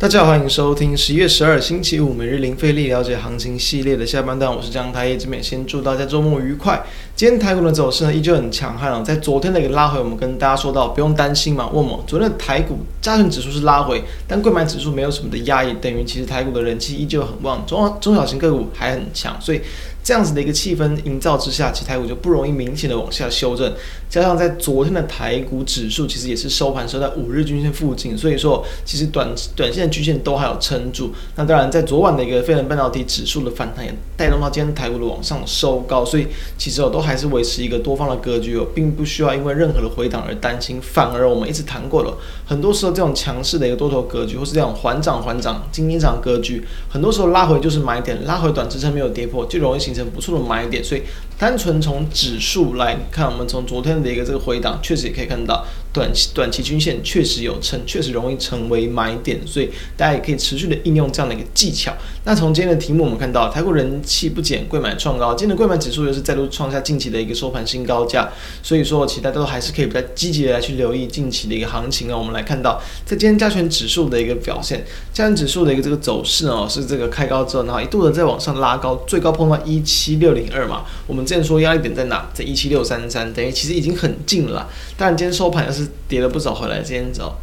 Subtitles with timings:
[0.00, 6.80] 大家好，欢迎收听十一月十二星期五每日零费力了解行情系列的下半段，我是江台叶之美，先祝大家周末愉快。
[7.16, 19.60] 今天台股的走势呢依旧很强悍哦，在昨天的一个拉回，我们跟大家说到不用担心嘛，问我昨天的台股加权指数是拉回，但柜买指数没有什么的压抑，等于其实台股的人气依旧很旺，中中小型个股还很强，所以。
[20.08, 23.70] 这样子的一个气氛营造之下，其实台股就不容易明显的往下修正。
[24.08, 31.12] 加上在昨天的台股指数其实也是收盘收在五日均线附近，所以说其实短短线的均线都还有撑住。
[31.36, 40.80] 那当然，在昨晚的一个费城半导体指数的反弹也带动到今天台股的往上收高，所以其实哦都还是维持一个多方的格局哦，并不需要因为任何的回档而担心。
[40.80, 42.16] 反而我们一直谈过了，
[42.46, 49.97] 很多时候这种强势的一个多头格局，或是这种缓涨缓涨、金金涨格局，很多时候拉回就是买点，拉回短支撑没有跌破，就容易形成。
[50.04, 51.02] 不错的买点，所以
[51.38, 55.64] 单纯从指数来看，我们从昨天的一个这个回档，确实也可以看到
[55.98, 61.92] 短期短期均线确实有撑，确实容易成为买点，所以大家也可以持续的应用这样的一个技巧。
[62.24, 68.28] 那从今天的题目，我们看到台股人气不减，柜买创高，今天的柜买指数又是再度创下近期的一个收盘新高价，
[68.62, 72.16] 所以说其他都还是可以比较积极的来去留意近期的一个行情啊。
[72.16, 84.68] 我们来看到在今天加权指数的一个表现，加权指数的一个这个走势哦，是这个开高之后，然后一度的在往上拉高，最高碰到一七六零二嘛，我们之前说压力点在哪，在一七六三三，等于其实已经很近了。
[84.96, 87.38] 但今天收盘又是跌了不少回来，今天早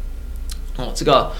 [0.78, 1.32] 哦，这个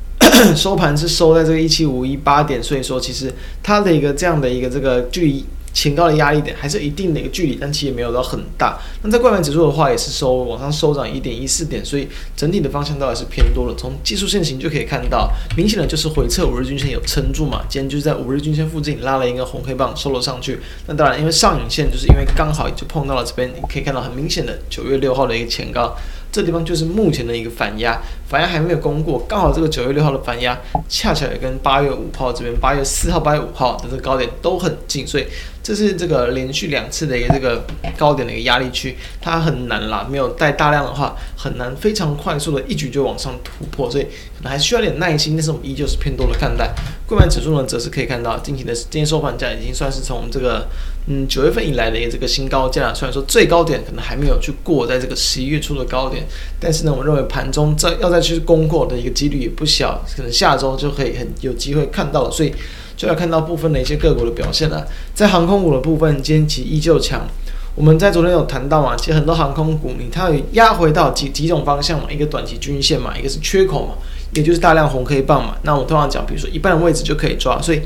[0.56, 5.44] 收盘是收在这个一七五一八点，所以说其实它的一个这样的一个这个距离。
[5.72, 8.78] 前高的压力点还是一定的一个距离，但其实也没有到很大。
[9.02, 12.06] 那在柜买指数的话，也是收往上收涨一点一四点，所以
[12.36, 13.74] 整体的方向倒还是偏多了。
[13.76, 17.62] 从技术线型就可以看到，明显的就是回撤五日均线有撑住嘛。
[17.68, 20.60] 今天就是在五日均线附近拉了一个红黑棒收了上去。
[20.86, 25.96] 那当然，因为上影线就是因为刚好就碰到了这边，你可以看到很明显的九月六号的一个前高。
[26.30, 28.00] 这地方就是目前的一个反压，
[28.32, 35.26] 反压还没有攻过，刚好这个九月六号的反压，恰巧也跟八月五号这边八月四号、八月五号的这个高点都很近，所以
[35.62, 37.62] 这是这个连续两次的一个这个
[37.98, 45.36] 高点的一个压力区，它很难啦，没有带大量的话，很难非常快速的一举就往上突破，所以可能还需要点耐心。
[45.36, 46.72] 但是我们依旧是偏多的看待。
[47.06, 50.66] 柜买指数呢，则是可以看到近期的今天收盘价已经算是从这个
[51.08, 56.24] 嗯九月份以来的一个这个新高价，虽然说最高点可能还没有去过在这个十一月初的高点。
[56.58, 62.54] 但是呢，我认为盘中在要在去攻过的一个几率也不小，可能下周就可以很有机会看到了，所以
[62.96, 64.86] 就要看到部分的一些个股的表现了。
[65.12, 67.26] 在航空股的部分，今天其实依旧强。
[67.74, 73.94] 我们在昨天有谈到嘛，其实很多航空股，你它有压回到几几种方向嘛，一个短期均线嘛，一个是缺口嘛，
[74.34, 75.56] 也就是大量红黑棒嘛。
[75.62, 77.80] 那我通常讲，比如说一半的位置就可以抓，所以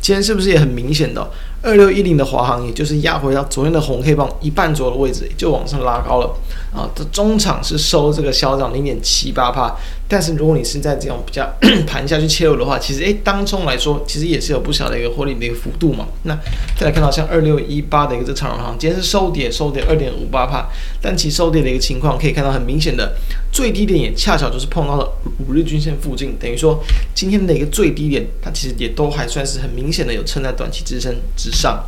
[0.00, 1.28] 今天是不是也很明显的？
[1.62, 6.34] 二六一零的华航，也就是压回到昨天的红黑棒一半左右的位置，就往上拉高了
[6.74, 6.90] 啊。
[6.94, 9.76] 这中场是收这个小涨零点七八帕，
[10.08, 11.48] 但是如果你是在这种比较
[11.86, 16.08] 盘下去切入的话，其实诶，当中来说，其实也是有不小的一个获利的一个幅度嘛。
[16.24, 16.36] 那
[16.76, 20.68] 再来看到像二六一八的一个这长荣航，今天是收跌，收跌二点五八帕，
[21.00, 23.14] 但其收跌的一个情况可以看到很明显的
[23.52, 25.12] 最低点也恰巧就是碰到了
[25.46, 26.82] 五日均线附近，等于说
[27.14, 31.14] 今天的一个最低点，它其实也都还算是很明显的有撑在短期支撑
[31.52, 31.84] 上。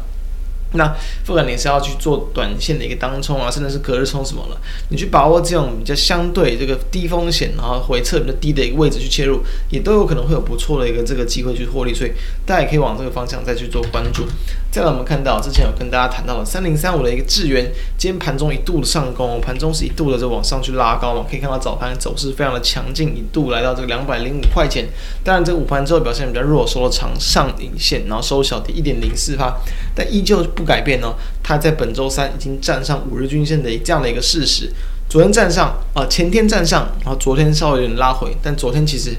[0.77, 0.93] 那
[1.25, 12.11] 不管你是要去做短线的一个当冲啊，甚至是隔日冲什么了，你去把握这种比较相对这个低风险，然后回撤比较低的一个位置去切入，也都有可能会有不错的一个这个机会去获利，所以
[12.45, 14.27] 大家也可以往这个方向再去做关注。
[14.75, 17.65] 再来，我们看到之前有跟大家谈到了三零三五的一个智原，
[17.97, 24.89] 今天盘中一度的上攻，盘中是一度的就往上去拉高嘛，可以看到早盘走势非常的强劲，一度来到这个两百零五块钱。
[25.23, 29.55] 当然，这个午盘之后表现比较弱，收了长上影线，然后收小跌一点零四趴，
[29.95, 31.15] 但依旧不改变哦。
[31.41, 34.69] 它在本周三已经站上五日均线的这样的一个事实，
[35.09, 39.15] 昨天站上啊、前天站上，然后昨天稍微有点拉回，但昨天其实。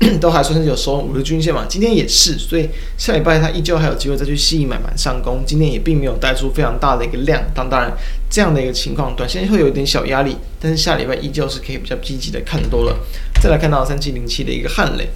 [0.20, 2.68] 都还算是有收五日均线嘛，今天也是，所以
[2.98, 5.42] 下礼拜它依旧还有机会再去吸引买盘上攻。
[5.46, 7.92] 今天也并没有带出非常大的一个量，当当然
[8.28, 12.98] 这样的一个情况，短线会有一点小压力，但是下礼拜依旧是可以比较积极的看多了。
[13.40, 15.08] 再来看到三七零七的一个汉雷，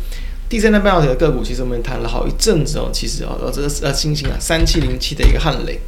[0.49, 5.81] 第三代半导体的个股，其实我们谈了好一阵子哦，其实哦，这个呃星星啊，三七零七的一个汉雷。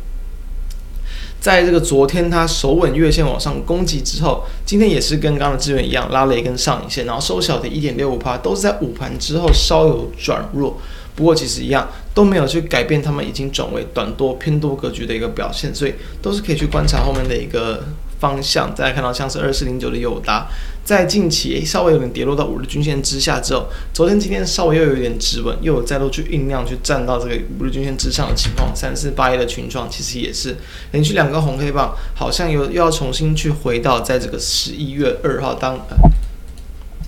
[1.40, 10.76] 在这个昨天它首稳月线往上攻击之后，今天也是跟刚刚的资源一样拉了一根上影线，然后收小的一点六五趴，都是在午盘之后稍有转弱，
[11.16, 17.82] 不过其实一样都没有去改变他们已经转为短多偏多格局的一个表现，所以都是可以去观察后面的一个。
[18.20, 20.46] 方向，大家看到像是二四零九的友达，
[20.84, 28.70] 在近期稍微有点跌落到五日均线之下之后，昨天今天稍微又有一点止稳，又有再度去酝酿去站到这个五日均线之上的情况。
[28.76, 30.56] 三四八一的群创其实也是
[30.92, 35.80] 连续两个红黑棒，好像又又要重新去回到在这个十一月二号当。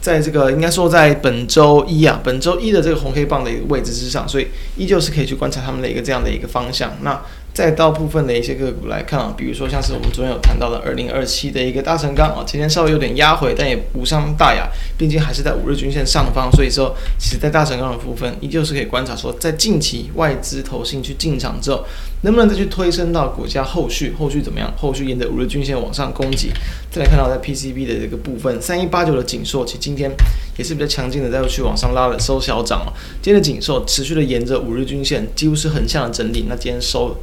[0.00, 4.46] 在这个应该说在本周一啊，本周一的这个红黑棒的一个位置之上，所以
[4.76, 6.92] 依旧是可以去观察他们的一个这样的一个方向。
[7.02, 7.20] 那
[7.56, 14.68] 再到部分的一些个股来看啊，比如说像是我们昨天有谈到的二零二七的一个大成钢啊，今天稍微有点压回，但也无伤大雅，
[14.98, 21.82] 毕竟还是在五日均线上方，所以说其实在大成钢的部分依旧是可以观察说，在近期外资投信去进场之后，
[22.24, 24.70] 能不能再去推升到股价后续后续怎么样？
[24.76, 26.50] 后续沿着五日均线往上攻击。
[26.90, 30.10] 再来看到在 PCB 的这个部分，三一八九的景硕，其实今天
[30.58, 32.92] 也是比较强劲的，再去往上拉了收小涨哦。
[33.22, 37.16] 今天的景硕持续的沿着五日均线，几乎是横向的整理，那今天收。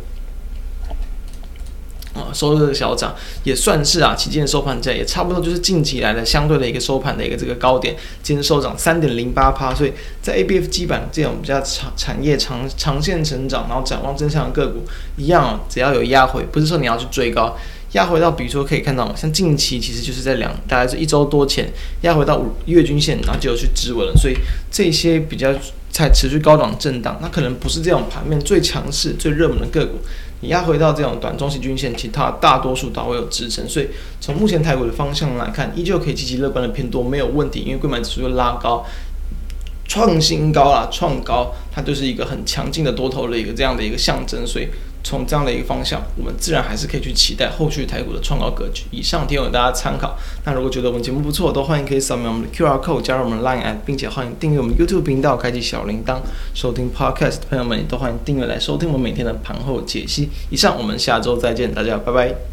[2.14, 14.86] 啊，收这个小涨也算是啊，期间的收盘价也差不多就是近期来的相对的一个收盘的一个这个高点，今天收涨三点零八趴，所以在 ABF 基板这种比较长产业长长线成长，然后展望真相的个股
[15.18, 17.58] 一样，只要有压回，不是说你要去追高，
[17.94, 21.68] 压回到比如说可以看到像近期其实就是在两大概是一周多前
[22.02, 24.36] 压回到五月均线，然后就有去止稳了，所以
[24.70, 25.52] 这些比较
[25.90, 29.98] 在持续高档震荡，那可能不是这种盘面最强势、最热门的个股。
[30.44, 33.88] 你压回到这种短中期均线，其他大多数都会有支撑，所以
[34.20, 37.62] 从目前台股的方向来看，依旧可以积极乐观的偏多，没有问题。
[37.62, 38.86] 因为贵买指数又拉高，
[39.88, 44.68] 创新高啊，创高，它就是一个很强劲的多头的一个这样的一个象征，所以。
[45.04, 48.86] 从这样的一个方向，我们自然还是可以去期待后续台股的创高格局。
[48.90, 50.18] 以上提供给大家参考。
[50.46, 56.20] 那如果觉得我们节目不错，都欢迎可以扫描我们的 QR code 加入我们的 Line app，并且欢迎订阅我们 YouTube 频道，开启小铃铛，
[56.54, 60.30] 收听 Podcast 的朋友们也都欢迎订阅来收听我们每天的盘后解析。
[60.50, 62.53] 以上，我们下周再见，大家拜拜。